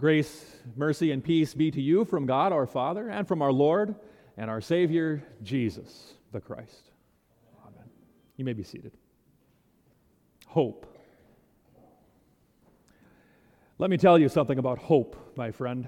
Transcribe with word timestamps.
Grace, 0.00 0.46
mercy, 0.76 1.12
and 1.12 1.22
peace 1.22 1.52
be 1.52 1.70
to 1.70 1.80
you 1.80 2.06
from 2.06 2.24
God 2.24 2.52
our 2.52 2.66
Father 2.66 3.10
and 3.10 3.28
from 3.28 3.42
our 3.42 3.52
Lord 3.52 3.94
and 4.38 4.48
our 4.48 4.62
Savior, 4.62 5.22
Jesus 5.42 6.14
the 6.32 6.40
Christ. 6.40 6.88
Amen. 7.66 7.84
You 8.36 8.46
may 8.46 8.54
be 8.54 8.62
seated. 8.62 8.92
Hope. 10.46 10.86
Let 13.76 13.90
me 13.90 13.98
tell 13.98 14.18
you 14.18 14.30
something 14.30 14.58
about 14.58 14.78
hope, 14.78 15.16
my 15.36 15.50
friend. 15.50 15.86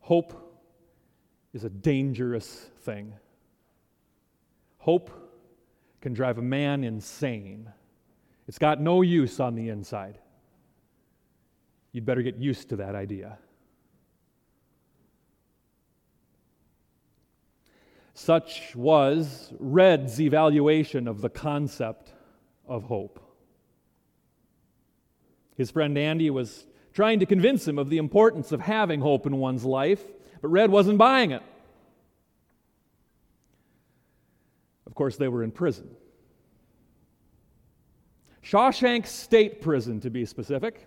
Hope 0.00 0.62
is 1.52 1.64
a 1.64 1.70
dangerous 1.70 2.70
thing. 2.80 3.12
Hope 4.78 5.10
can 6.00 6.14
drive 6.14 6.38
a 6.38 6.42
man 6.42 6.82
insane. 6.82 7.70
It's 8.48 8.58
got 8.58 8.80
no 8.80 9.02
use 9.02 9.38
on 9.38 9.54
the 9.54 9.68
inside. 9.68 10.18
You'd 11.96 12.04
better 12.04 12.20
get 12.20 12.36
used 12.36 12.68
to 12.68 12.76
that 12.76 12.94
idea. 12.94 13.38
Such 18.12 18.76
was 18.76 19.54
Red's 19.58 20.20
evaluation 20.20 21.08
of 21.08 21.22
the 21.22 21.30
concept 21.30 22.12
of 22.68 22.84
hope. 22.84 23.18
His 25.56 25.70
friend 25.70 25.96
Andy 25.96 26.28
was 26.28 26.66
trying 26.92 27.20
to 27.20 27.24
convince 27.24 27.66
him 27.66 27.78
of 27.78 27.88
the 27.88 27.96
importance 27.96 28.52
of 28.52 28.60
having 28.60 29.00
hope 29.00 29.24
in 29.24 29.38
one's 29.38 29.64
life, 29.64 30.04
but 30.42 30.48
Red 30.48 30.70
wasn't 30.70 30.98
buying 30.98 31.30
it. 31.30 31.42
Of 34.86 34.94
course, 34.94 35.16
they 35.16 35.28
were 35.28 35.42
in 35.42 35.50
prison. 35.50 35.88
Shawshank 38.44 39.06
State 39.06 39.62
Prison, 39.62 39.98
to 40.02 40.10
be 40.10 40.26
specific 40.26 40.86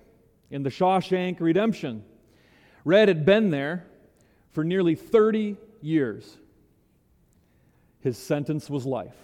in 0.52 0.64
the 0.64 0.70
Shawshank 0.70 1.40
Redemption. 1.40 2.04
Red 2.84 3.08
had 3.08 3.26
been 3.26 3.52
there 3.52 3.86
for 4.52 4.64
nearly 4.64 4.96
30 4.96 5.58
years. 5.82 6.38
His 8.02 8.18
sentence 8.18 8.70
was 8.70 8.86
life. 8.86 9.18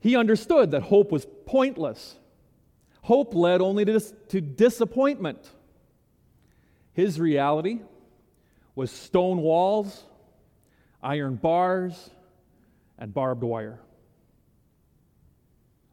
He 0.00 0.16
understood 0.16 0.72
that 0.72 0.82
hope 0.82 1.12
was 1.12 1.26
pointless. 1.46 2.16
Hope 3.02 3.34
led 3.34 3.60
only 3.60 3.84
to, 3.84 3.92
dis- 3.92 4.12
to 4.28 4.40
disappointment. 4.40 5.50
His 6.92 7.20
reality 7.20 7.80
was 8.74 8.90
stone 8.90 9.38
walls, 9.38 10.04
iron 11.02 11.36
bars, 11.36 12.10
and 12.98 13.12
barbed 13.12 13.42
wire. 13.42 13.78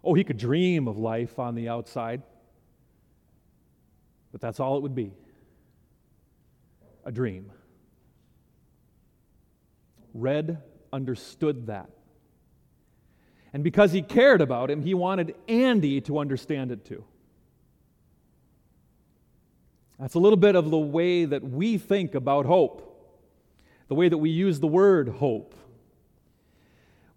Oh, 0.04 0.14
he 0.14 0.24
could 0.24 0.38
dream 0.38 0.88
of 0.88 0.98
life 0.98 1.38
on 1.38 1.56
the 1.56 1.70
outside. 1.70 2.22
But 4.32 4.42
that's 4.42 4.60
all 4.60 4.78
it 4.78 4.82
would 4.82 4.96
be 4.96 5.14
a 7.06 7.12
dream. 7.12 7.52
Red 10.14 10.62
understood 10.94 11.68
that. 11.68 11.90
And 13.54 13.64
because 13.64 13.92
he 13.92 14.02
cared 14.02 14.42
about 14.42 14.72
him, 14.72 14.82
he 14.82 14.94
wanted 14.94 15.36
Andy 15.48 16.00
to 16.02 16.20
understand 16.20 16.72
it 16.72 16.86
too. 16.86 17.04
That's 20.00 20.16
a 20.16 20.20
little 20.20 20.38
bit 20.38 20.56
of 20.56 20.72
the 20.72 20.78
way 20.78 21.26
that 21.26 21.44
we 21.44 21.78
think 21.78 22.16
about 22.16 22.46
hope, 22.46 22.88
the 23.88 23.96
way 23.96 24.10
that 24.10 24.18
we 24.18 24.30
use 24.30 24.60
the 24.60 24.68
word 24.68 25.10
hope. 25.10 25.54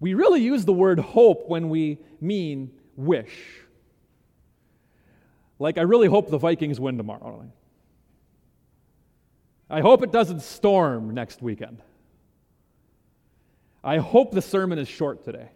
We 0.01 0.15
really 0.15 0.43
use 0.43 0.65
the 0.65 0.73
word 0.73 0.99
hope 0.99 1.49
when 1.49 1.71
we 1.71 1.99
mean 2.21 2.73
wish. 2.97 3.64
Like, 5.58 5.78
I 5.78 5.83
really 5.83 6.08
hope 6.08 6.30
the 6.30 6.38
Vikings 6.38 6.80
win 6.80 6.97
tomorrow. 6.97 7.48
I 9.70 9.80
hope 9.80 10.02
it 10.02 10.12
doesn't 10.12 10.41
storm 10.41 11.14
next 11.14 11.42
weekend. 11.42 11.78
I 13.82 13.98
hope 13.98 14.32
the 14.32 14.42
sermon 14.42 14.78
is 14.78 14.88
short 14.88 15.25
today. 15.25 15.48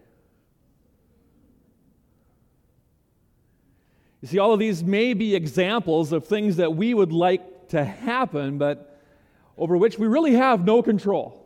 You 4.20 4.28
see, 4.28 4.38
all 4.38 4.53
of 4.53 4.58
these 4.58 4.82
may 4.82 5.14
be 5.14 5.34
examples 5.34 6.12
of 6.12 6.26
things 6.26 6.56
that 6.56 6.75
we 6.75 6.92
would 6.92 7.12
like 7.12 7.69
to 7.69 7.84
happen, 7.84 8.58
but 8.58 9.00
over 9.56 9.76
which 9.76 9.98
we 9.98 10.06
really 10.06 10.34
have 10.34 10.64
no 10.64 10.82
control. 10.82 11.44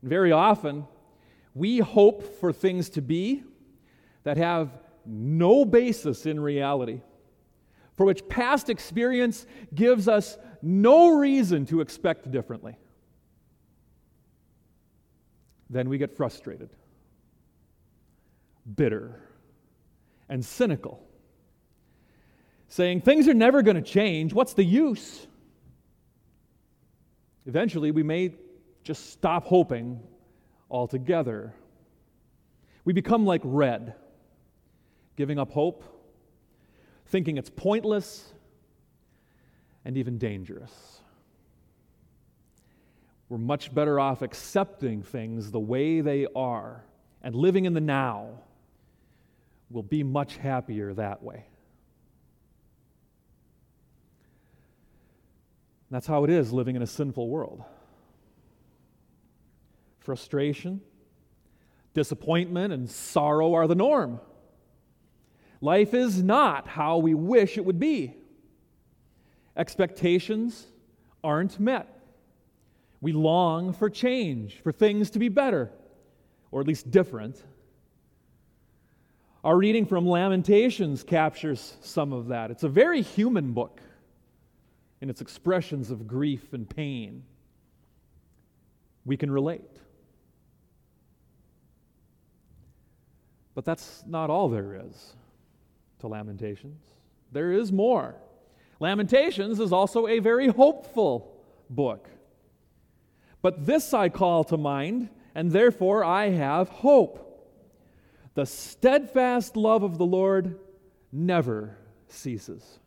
And 0.00 0.10
very 0.10 0.32
often, 0.32 0.86
we 1.54 1.78
hope 1.78 2.38
for 2.38 2.52
things 2.52 2.90
to 2.90 3.02
be 3.02 3.42
that 4.22 4.36
have 4.36 4.70
no 5.06 5.64
basis 5.64 6.26
in 6.26 6.40
reality, 6.40 7.00
for 7.96 8.04
which 8.06 8.28
past 8.28 8.68
experience 8.68 9.46
gives 9.74 10.08
us 10.08 10.36
no 10.62 11.16
reason 11.16 11.66
to 11.66 11.80
expect 11.80 12.30
differently. 12.30 12.76
Then 15.68 15.88
we 15.88 15.98
get 15.98 16.16
frustrated, 16.16 16.70
bitter, 18.76 19.20
and 20.28 20.44
cynical, 20.44 21.02
saying, 22.68 23.00
Things 23.00 23.28
are 23.28 23.34
never 23.34 23.62
going 23.62 23.76
to 23.76 23.82
change. 23.82 24.32
What's 24.32 24.54
the 24.54 24.64
use? 24.64 25.26
Eventually, 27.46 27.90
we 27.90 28.02
may 28.02 28.34
just 28.82 29.10
stop 29.10 29.44
hoping 29.44 30.00
altogether. 30.70 31.54
We 32.84 32.92
become 32.92 33.24
like 33.24 33.40
red 33.44 33.94
giving 35.16 35.38
up 35.38 35.50
hope, 35.50 35.84
thinking 37.06 37.38
it's 37.38 37.50
pointless, 37.50 38.32
and 39.84 39.96
even 39.96 40.18
dangerous. 40.18 41.00
We're 43.28 43.38
much 43.38 43.74
better 43.74 43.98
off 43.98 44.22
accepting 44.22 45.02
things 45.02 45.50
the 45.50 45.60
way 45.60 46.00
they 46.00 46.26
are 46.36 46.84
and 47.22 47.34
living 47.34 47.64
in 47.64 47.72
the 47.72 47.80
now. 47.80 48.40
We'll 49.70 49.82
be 49.82 50.04
much 50.04 50.36
happier 50.36 50.94
that 50.94 51.22
way. 51.22 51.46
That's 55.90 56.06
how 56.06 56.24
it 56.24 56.30
is 56.30 56.52
living 56.52 56.76
in 56.76 56.82
a 56.82 56.86
sinful 56.86 57.28
world. 57.28 57.62
Frustration, 60.00 60.80
disappointment, 61.94 62.72
and 62.72 62.90
sorrow 62.90 63.54
are 63.54 63.66
the 63.66 63.74
norm. 63.74 64.20
Life 65.60 65.94
is 65.94 66.22
not 66.22 66.68
how 66.68 66.98
we 66.98 67.14
wish 67.14 67.56
it 67.56 67.64
would 67.64 67.78
be. 67.78 68.14
Expectations 69.56 70.66
aren't 71.24 71.58
met. 71.58 71.92
We 73.00 73.12
long 73.12 73.72
for 73.72 73.88
change, 73.88 74.60
for 74.62 74.72
things 74.72 75.10
to 75.10 75.18
be 75.18 75.28
better, 75.28 75.70
or 76.50 76.60
at 76.60 76.66
least 76.66 76.90
different. 76.90 77.42
Our 79.44 79.56
reading 79.56 79.86
from 79.86 80.06
Lamentations 80.06 81.02
captures 81.02 81.76
some 81.80 82.12
of 82.12 82.28
that. 82.28 82.50
It's 82.50 82.64
a 82.64 82.68
very 82.68 83.00
human 83.00 83.52
book 83.52 83.80
in 85.00 85.08
its 85.08 85.20
expressions 85.20 85.90
of 85.90 86.06
grief 86.06 86.52
and 86.52 86.68
pain. 86.68 87.22
We 89.04 89.16
can 89.16 89.30
relate. 89.30 89.62
But 93.54 93.64
that's 93.64 94.02
not 94.06 94.30
all 94.30 94.48
there 94.48 94.82
is 94.86 95.14
to 96.00 96.08
Lamentations. 96.08 96.80
There 97.32 97.52
is 97.52 97.72
more. 97.72 98.14
Lamentations 98.80 99.60
is 99.60 99.72
also 99.72 100.06
a 100.06 100.18
very 100.18 100.48
hopeful 100.48 101.42
book. 101.70 102.08
But 103.42 103.66
this 103.66 103.94
I 103.94 104.08
call 104.08 104.44
to 104.44 104.56
mind, 104.56 105.08
and 105.34 105.50
therefore 105.50 106.04
I 106.04 106.30
have 106.30 106.68
hope. 106.68 107.22
The 108.34 108.46
steadfast 108.46 109.56
love 109.56 109.82
of 109.82 109.98
the 109.98 110.06
Lord 110.06 110.58
never 111.12 111.78
ceases. 112.08 112.80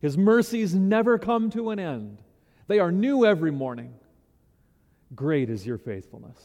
His 0.00 0.16
mercies 0.16 0.74
never 0.74 1.18
come 1.18 1.50
to 1.50 1.70
an 1.70 1.78
end. 1.78 2.18
They 2.66 2.78
are 2.78 2.92
new 2.92 3.26
every 3.26 3.50
morning. 3.50 3.94
Great 5.14 5.50
is 5.50 5.66
your 5.66 5.78
faithfulness. 5.78 6.38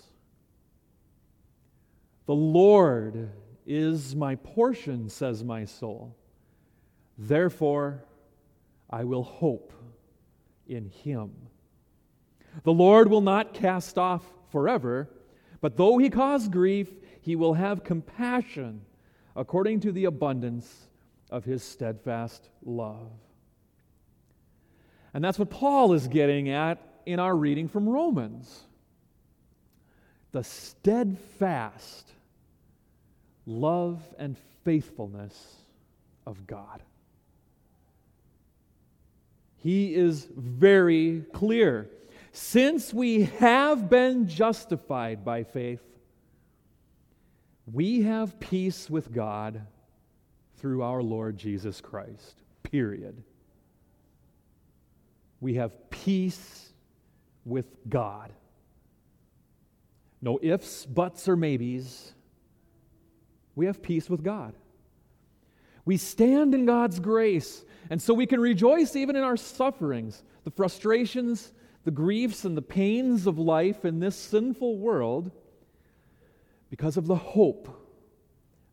The 2.26 2.36
Lord 2.36 3.30
is 3.70 4.16
my 4.16 4.36
portion, 4.36 5.08
says 5.10 5.44
my 5.44 5.64
soul. 5.64 6.18
Therefore, 7.20 8.04
I 8.90 9.04
will 9.04 9.22
hope 9.22 9.72
in 10.68 10.86
him. 10.86 11.32
The 12.64 12.74
Lord 12.74 13.10
will 13.10 13.22
not 13.22 13.54
cast 13.54 14.00
off 14.00 14.24
forever, 14.52 15.08
but 15.62 15.78
though 15.78 16.00
he 16.00 16.10
cause 16.10 16.48
grief, 16.48 16.90
he 17.22 17.36
will 17.36 17.54
have 17.54 17.84
compassion 17.84 18.82
according 19.36 19.82
to 19.82 19.92
the 19.92 20.06
abundance 20.06 20.88
of 21.30 21.46
his 21.46 21.62
steadfast 21.62 22.50
love. 22.66 23.12
And 25.14 25.24
that's 25.24 25.38
what 25.38 25.52
Paul 25.52 25.94
is 25.94 26.08
getting 26.08 26.50
at 26.50 26.82
in 27.06 27.20
our 27.20 27.36
reading 27.36 27.68
from 27.68 27.88
Romans. 27.88 28.64
The 30.32 30.44
steadfast 30.44 32.12
love 33.50 34.02
and 34.18 34.38
faithfulness 34.64 35.56
of 36.26 36.46
God. 36.46 36.84
he 39.62 39.94
is 39.94 40.28
very 40.36 41.24
clear. 41.34 41.90
Since 42.32 42.94
we 42.94 43.24
have 43.24 43.90
been 43.90 44.28
justified 44.28 45.26
by 45.26 45.44
faith, 45.44 45.82
we 47.72 48.04
have 48.04 48.40
peace 48.40 48.90
with 48.90 49.12
God 49.14 49.62
through 50.58 50.82
our 50.82 51.04
Lord 51.04 51.38
Jesus 51.38 51.82
Christ. 51.82 52.42
Period. 52.64 53.22
We 55.42 55.56
have 55.56 55.90
peace 55.90 56.72
with 57.46 57.66
God. 57.90 58.32
No 60.22 60.40
ifs, 60.42 60.86
buts, 60.86 61.28
or 61.28 61.36
maybes. 61.36 62.14
We 63.56 63.66
have 63.66 63.82
peace 63.82 64.10
with 64.10 64.24
God. 64.24 64.54
We 65.86 65.98
stand 65.98 66.54
in 66.54 66.66
God's 66.66 67.00
grace, 67.00 67.64
and 67.90 68.02
so 68.02 68.14
we 68.14 68.28
can 68.28 68.40
rejoice 68.40 68.96
even 68.96 69.16
in 69.16 69.24
our 69.24 69.38
sufferings, 69.38 70.24
the 70.44 70.52
frustrations, 70.52 71.52
the 71.84 71.92
griefs, 71.92 72.46
and 72.46 72.56
the 72.56 72.62
pains 72.62 73.26
of 73.26 73.40
life 73.40 73.86
in 73.86 74.00
this 74.00 74.16
sinful 74.16 74.78
world 74.78 75.32
because 76.70 76.98
of 76.98 77.08
the 77.08 77.16
hope 77.16 77.76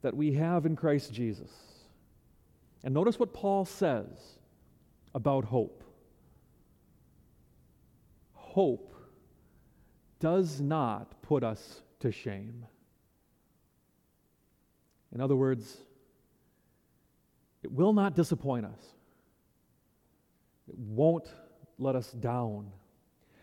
that 0.02 0.14
we 0.14 0.34
have 0.34 0.66
in 0.66 0.76
Christ 0.76 1.12
Jesus. 1.12 1.50
And 2.84 2.92
notice 2.92 3.18
what 3.18 3.32
Paul 3.32 3.64
says 3.64 4.06
about 5.14 5.44
hope. 5.44 5.82
Hope 8.34 8.94
does 10.20 10.60
not 10.60 11.22
put 11.22 11.42
us 11.42 11.82
to 12.00 12.12
shame. 12.12 12.66
In 15.14 15.20
other 15.20 15.36
words, 15.36 15.76
it 17.62 17.72
will 17.72 17.92
not 17.92 18.14
disappoint 18.14 18.66
us. 18.66 18.80
It 20.68 20.78
won't 20.78 21.28
let 21.78 21.96
us 21.96 22.10
down. 22.12 22.70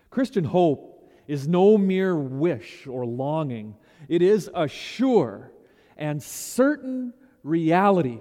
Christian 0.10 0.44
hope 0.44 1.12
is 1.28 1.48
no 1.48 1.78
mere 1.78 2.16
wish 2.16 2.86
or 2.88 3.06
longing, 3.06 3.76
it 4.08 4.22
is 4.22 4.50
a 4.54 4.68
sure 4.68 5.52
and 5.96 6.22
certain 6.22 7.14
reality 7.44 8.20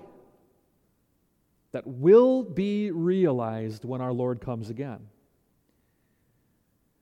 that 1.72 1.86
will 1.86 2.42
be 2.42 2.90
realized 2.90 3.84
when 3.84 4.00
our 4.00 4.12
Lord 4.12 4.40
comes 4.40 4.70
again. 4.70 5.00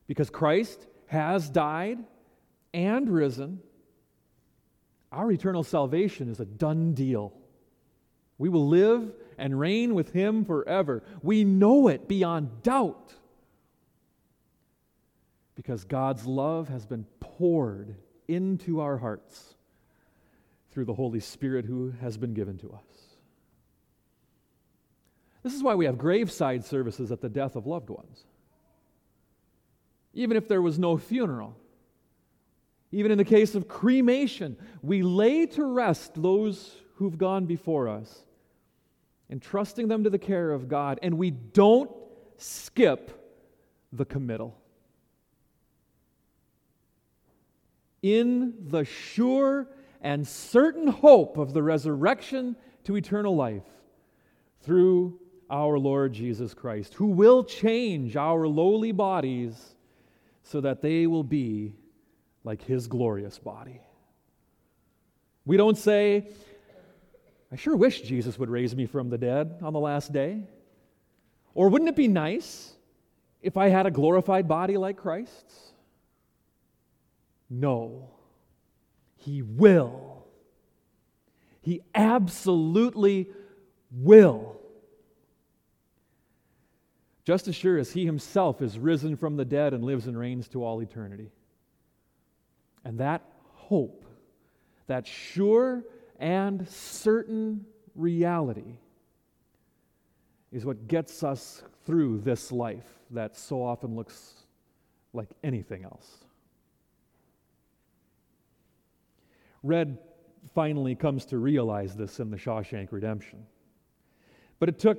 Because 0.06 0.30
Christ 0.30 0.86
has 1.06 1.50
died 1.50 1.98
and 2.72 3.08
risen, 3.08 3.60
our 5.12 5.30
eternal 5.30 5.64
salvation 5.64 6.28
is 6.30 6.40
a 6.40 6.44
done 6.44 6.94
deal. 6.94 7.32
We 8.38 8.48
will 8.48 8.68
live 8.68 9.12
and 9.38 9.58
reign 9.58 9.94
with 9.94 10.12
Him 10.12 10.44
forever. 10.44 11.02
We 11.22 11.44
know 11.44 11.88
it 11.88 12.08
beyond 12.08 12.62
doubt 12.62 13.12
because 15.56 15.84
God's 15.84 16.24
love 16.26 16.68
has 16.68 16.86
been 16.86 17.04
poured 17.20 17.96
into 18.28 18.80
our 18.80 18.96
hearts 18.96 19.54
through 20.70 20.84
the 20.84 20.94
Holy 20.94 21.20
Spirit 21.20 21.64
who 21.64 21.92
has 22.00 22.16
been 22.16 22.32
given 22.32 22.56
to 22.58 22.72
us. 22.72 22.84
This 25.42 25.54
is 25.54 25.62
why 25.62 25.74
we 25.74 25.86
have 25.86 25.98
graveside 25.98 26.64
services 26.64 27.10
at 27.10 27.20
the 27.20 27.28
death 27.28 27.56
of 27.56 27.66
loved 27.66 27.90
ones. 27.90 28.24
Even 30.14 30.36
if 30.36 30.48
there 30.48 30.62
was 30.62 30.78
no 30.78 30.96
funeral, 30.96 31.56
even 32.92 33.12
in 33.12 33.18
the 33.18 33.24
case 33.24 33.54
of 33.54 33.68
cremation, 33.68 34.56
we 34.82 35.02
lay 35.02 35.46
to 35.46 35.64
rest 35.64 36.20
those 36.20 36.74
who've 36.96 37.16
gone 37.16 37.46
before 37.46 37.88
us, 37.88 38.26
entrusting 39.30 39.88
them 39.88 40.04
to 40.04 40.10
the 40.10 40.18
care 40.18 40.50
of 40.50 40.68
God, 40.68 40.98
and 41.02 41.16
we 41.16 41.30
don't 41.30 41.90
skip 42.36 43.16
the 43.92 44.04
committal. 44.04 44.56
In 48.02 48.54
the 48.68 48.84
sure 48.84 49.68
and 50.00 50.26
certain 50.26 50.88
hope 50.88 51.36
of 51.36 51.52
the 51.52 51.62
resurrection 51.62 52.56
to 52.84 52.96
eternal 52.96 53.36
life 53.36 53.62
through 54.62 55.20
our 55.50 55.78
Lord 55.78 56.12
Jesus 56.12 56.54
Christ, 56.54 56.94
who 56.94 57.06
will 57.06 57.44
change 57.44 58.16
our 58.16 58.46
lowly 58.46 58.92
bodies 58.92 59.74
so 60.42 60.60
that 60.60 60.80
they 60.80 61.06
will 61.06 61.24
be 61.24 61.74
like 62.44 62.62
his 62.62 62.86
glorious 62.86 63.38
body. 63.38 63.80
We 65.44 65.56
don't 65.56 65.76
say, 65.76 66.28
I 67.52 67.56
sure 67.56 67.76
wish 67.76 68.02
Jesus 68.02 68.38
would 68.38 68.50
raise 68.50 68.74
me 68.74 68.86
from 68.86 69.10
the 69.10 69.18
dead 69.18 69.58
on 69.62 69.72
the 69.72 69.80
last 69.80 70.12
day. 70.12 70.44
Or 71.54 71.68
wouldn't 71.68 71.88
it 71.88 71.96
be 71.96 72.08
nice 72.08 72.72
if 73.42 73.56
I 73.56 73.68
had 73.68 73.86
a 73.86 73.90
glorified 73.90 74.46
body 74.46 74.76
like 74.76 74.96
Christ's? 74.96 75.72
No. 77.48 78.10
He 79.16 79.42
will. 79.42 80.24
He 81.60 81.82
absolutely 81.94 83.30
will. 83.90 84.56
Just 87.24 87.48
as 87.48 87.54
sure 87.54 87.76
as 87.76 87.92
He 87.92 88.06
Himself 88.06 88.62
is 88.62 88.78
risen 88.78 89.16
from 89.16 89.36
the 89.36 89.44
dead 89.44 89.74
and 89.74 89.84
lives 89.84 90.06
and 90.06 90.18
reigns 90.18 90.48
to 90.48 90.64
all 90.64 90.80
eternity. 90.80 91.30
And 92.84 92.98
that 92.98 93.22
hope, 93.54 94.04
that 94.86 95.06
sure 95.06 95.84
and 96.18 96.68
certain 96.68 97.64
reality, 97.94 98.76
is 100.52 100.64
what 100.64 100.88
gets 100.88 101.22
us 101.22 101.62
through 101.84 102.18
this 102.18 102.50
life 102.50 102.98
that 103.10 103.36
so 103.36 103.62
often 103.62 103.94
looks 103.94 104.34
like 105.12 105.28
anything 105.42 105.84
else. 105.84 106.24
Red 109.62 109.98
finally 110.54 110.94
comes 110.94 111.24
to 111.26 111.38
realize 111.38 111.94
this 111.94 112.20
in 112.20 112.30
the 112.30 112.36
Shawshank 112.36 112.92
Redemption. 112.92 113.44
But 114.58 114.68
it 114.68 114.78
took 114.78 114.98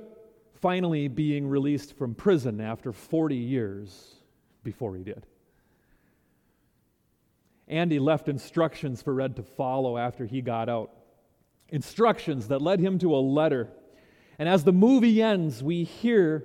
finally 0.54 1.08
being 1.08 1.46
released 1.46 1.96
from 1.96 2.14
prison 2.14 2.60
after 2.60 2.92
40 2.92 3.36
years 3.36 4.14
before 4.62 4.94
he 4.96 5.02
did. 5.02 5.26
Andy 7.72 7.98
left 7.98 8.28
instructions 8.28 9.00
for 9.00 9.14
Red 9.14 9.36
to 9.36 9.42
follow 9.42 9.96
after 9.96 10.26
he 10.26 10.42
got 10.42 10.68
out. 10.68 10.90
Instructions 11.70 12.48
that 12.48 12.60
led 12.60 12.80
him 12.80 12.98
to 12.98 13.14
a 13.14 13.16
letter. 13.16 13.70
And 14.38 14.46
as 14.46 14.62
the 14.62 14.72
movie 14.72 15.22
ends, 15.22 15.62
we 15.62 15.84
hear 15.84 16.44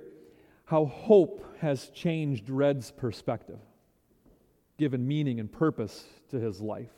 how 0.64 0.86
hope 0.86 1.44
has 1.60 1.88
changed 1.88 2.48
Red's 2.48 2.90
perspective, 2.90 3.58
given 4.78 5.06
meaning 5.06 5.38
and 5.38 5.52
purpose 5.52 6.02
to 6.30 6.40
his 6.40 6.62
life. 6.62 6.92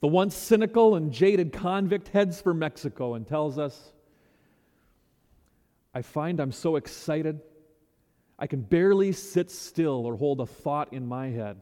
The 0.00 0.08
once 0.08 0.34
cynical 0.34 0.96
and 0.96 1.12
jaded 1.12 1.52
convict 1.52 2.08
heads 2.08 2.40
for 2.40 2.54
Mexico 2.54 3.14
and 3.14 3.26
tells 3.26 3.56
us, 3.56 3.92
I 5.94 6.02
find 6.02 6.40
I'm 6.40 6.52
so 6.52 6.74
excited, 6.74 7.40
I 8.36 8.48
can 8.48 8.62
barely 8.62 9.12
sit 9.12 9.50
still 9.50 10.06
or 10.06 10.16
hold 10.16 10.40
a 10.40 10.46
thought 10.46 10.92
in 10.92 11.06
my 11.06 11.28
head. 11.28 11.56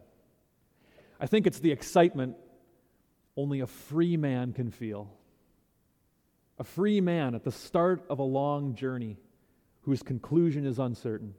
I 1.24 1.26
think 1.26 1.46
it's 1.46 1.60
the 1.60 1.72
excitement 1.72 2.36
only 3.34 3.60
a 3.60 3.66
free 3.66 4.18
man 4.18 4.52
can 4.52 4.70
feel. 4.70 5.10
A 6.58 6.64
free 6.64 7.00
man 7.00 7.34
at 7.34 7.44
the 7.44 7.50
start 7.50 8.04
of 8.10 8.18
a 8.18 8.22
long 8.22 8.74
journey 8.74 9.16
whose 9.84 10.02
conclusion 10.02 10.66
is 10.66 10.78
uncertain. 10.78 11.32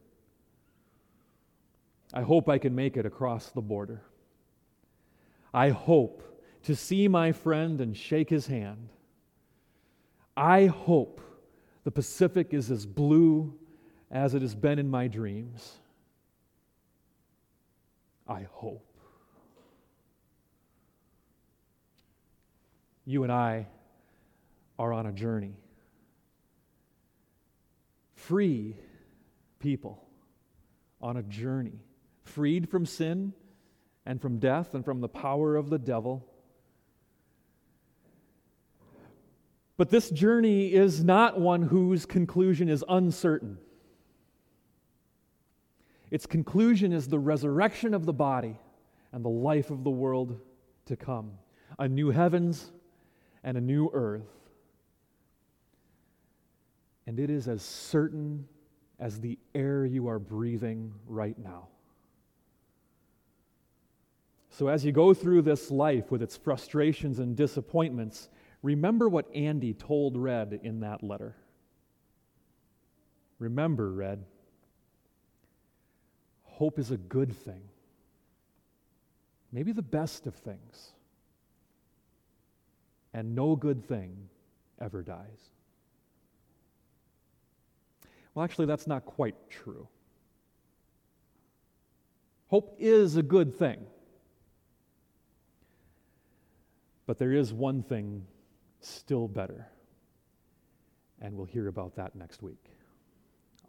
I 2.12 2.24
hope 2.24 2.50
I 2.50 2.58
can 2.58 2.74
make 2.74 2.98
it 2.98 3.06
across 3.06 3.52
the 3.52 3.62
border. 3.62 4.02
I 5.54 5.70
hope 5.70 6.24
to 6.64 6.76
see 6.76 7.08
my 7.08 7.32
friend 7.32 7.80
and 7.80 7.96
shake 7.96 8.32
his 8.32 8.48
hand. 8.48 8.90
I 10.36 10.66
hope 10.66 11.22
the 11.84 11.92
Pacific 11.92 12.56
is 12.56 12.72
as 12.72 12.88
blue 12.88 13.54
as 14.10 14.34
it 14.34 14.42
has 14.42 14.56
been 14.56 14.80
in 14.80 14.90
my 14.90 15.08
dreams. 15.08 15.78
I 18.28 18.48
hope. 18.50 18.95
You 23.06 23.24
and 23.24 23.32
I 23.32 23.68
are 24.78 24.92
on 24.92 25.06
a 25.06 25.12
journey. 25.12 25.56
Free 28.16 28.76
people 29.60 30.04
on 31.02 31.18
a 31.18 31.24
journey, 31.24 31.80
freed 32.24 32.70
from 32.70 32.86
sin 32.86 33.34
and 34.06 34.22
from 34.22 34.40
death 34.40 34.74
and 34.74 34.84
from 34.84 35.02
the 35.02 35.08
power 35.08 35.56
of 35.56 35.70
the 35.70 35.80
devil 35.80 36.28
But 39.78 39.90
this 39.90 40.10
journey 40.10 40.74
is 40.74 41.04
not 41.04 41.40
one 41.40 41.62
whose 41.62 42.06
conclusion 42.06 42.70
is 42.70 42.84
uncertain. 42.88 43.58
Its 46.12 46.26
conclusion 46.26 46.94
is 46.94 47.08
the 47.08 47.20
resurrection 47.20 47.94
of 47.94 48.06
the 48.06 48.14
body 48.14 48.58
and 49.12 49.26
the 49.26 49.30
life 49.30 49.72
of 49.72 49.84
the 49.84 49.90
world 49.90 50.40
to 50.86 50.96
come 50.96 51.32
a 51.78 51.88
new 51.90 52.10
heavens 52.10 52.72
and 53.46 53.58
a 53.58 53.62
new 53.62 53.90
earth. 53.94 54.28
And 57.08 57.20
it 57.20 57.30
is 57.30 57.48
as 57.48 57.62
certain 57.62 58.48
as 59.00 59.22
the 59.22 59.38
air 59.54 59.86
you 59.86 60.08
are 60.08 60.20
breathing 60.20 60.92
right 61.08 61.38
now. 61.38 61.68
So, 64.50 64.68
as 64.68 64.84
you 64.84 64.92
go 64.92 65.14
through 65.14 65.44
this 65.44 65.70
life 65.70 66.12
with 66.12 66.24
its 66.24 66.36
frustrations 66.36 67.20
and 67.20 67.36
disappointments, 67.36 68.30
remember 68.64 69.08
what 69.08 69.34
Andy 69.36 69.74
told 69.74 70.18
Red 70.18 70.60
in 70.64 70.80
that 70.80 71.04
letter. 71.04 71.36
Remember, 73.38 73.92
Red, 73.92 74.24
hope 76.44 76.80
is 76.80 76.90
a 76.90 76.98
good 76.98 77.36
thing, 77.36 77.62
maybe 79.52 79.74
the 79.74 79.82
best 79.82 80.26
of 80.26 80.34
things, 80.34 80.94
and 83.16 83.34
no 83.34 83.56
good 83.56 83.88
thing 83.88 84.14
ever 84.82 85.02
dies. 85.02 85.50
Well, 88.34 88.44
actually, 88.44 88.66
that's 88.66 88.88
not 88.88 89.06
quite 89.06 89.36
true. 89.50 89.88
Hope 92.48 92.76
is 92.78 93.16
a 93.16 93.24
good 93.24 93.56
thing. 93.56 93.80
But 97.06 97.18
there 97.18 97.32
is 97.32 97.54
one 97.54 97.84
thing 97.84 98.26
still 98.82 99.30
better. 99.30 99.66
And 101.22 101.38
we'll 101.38 101.46
hear 101.46 101.70
about 101.70 101.96
that 101.96 102.16
next 102.16 102.44
week. 102.44 102.66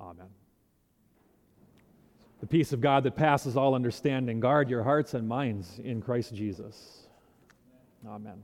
Amen. 0.01 0.27
The 2.41 2.49
peace 2.49 2.73
of 2.73 2.81
God 2.81 3.05
that 3.05 3.15
passes 3.15 3.57
all 3.57 3.77
understanding, 3.77 4.41
guard 4.41 4.69
your 4.69 4.83
hearts 4.83 5.15
and 5.15 5.29
minds 5.29 5.79
in 5.79 6.03
Christ 6.03 6.35
Jesus. 6.35 7.07
Amen. 8.05 8.43